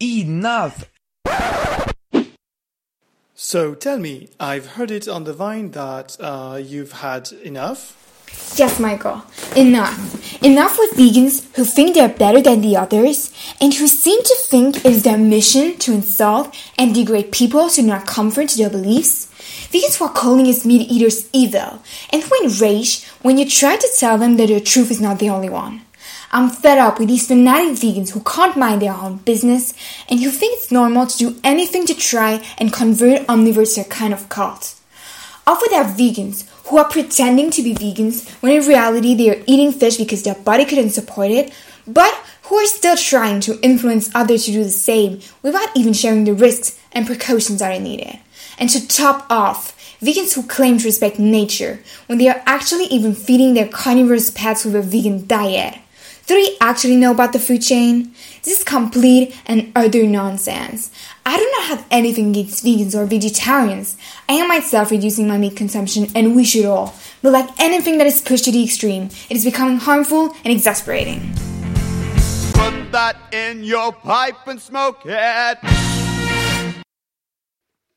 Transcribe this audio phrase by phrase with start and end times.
[0.00, 0.90] Enough!
[3.34, 8.02] So tell me, I've heard it on the vine that uh, you've had enough?
[8.56, 9.22] Yes, Michael.
[9.56, 10.42] Enough.
[10.42, 14.84] Enough with vegans who think they're better than the others and who seem to think
[14.84, 19.32] it is their mission to insult and degrade people to not conform to their beliefs.
[19.72, 23.88] Vegans who are calling us meat eaters evil and who enrage when you try to
[23.96, 25.86] tell them that the truth is not the only one.
[26.36, 29.72] I'm fed up with these fanatic vegans who can't mind their own business
[30.06, 33.84] and who think it's normal to do anything to try and convert omnivores to a
[33.84, 34.74] kind of cult.
[35.46, 39.42] Off with our vegans who are pretending to be vegans when in reality they are
[39.46, 41.54] eating fish because their body couldn't support it,
[41.86, 46.24] but who are still trying to influence others to do the same without even sharing
[46.24, 48.18] the risks and precautions that are needed.
[48.58, 53.14] And to top off, vegans who claim to respect nature when they are actually even
[53.14, 55.78] feeding their carnivorous pets with a vegan diet.
[56.26, 58.12] They actually know about the food chain?
[58.42, 60.90] This is complete and utter nonsense.
[61.24, 63.96] I do not have anything against vegans or vegetarians.
[64.28, 66.94] I am myself reducing my meat consumption, and we should all.
[67.22, 71.20] But like anything that is pushed to the extreme, it is becoming harmful and exasperating.
[72.54, 76.05] Put that in your pipe and smoke it.